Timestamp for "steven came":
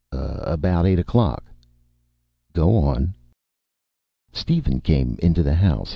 4.33-5.15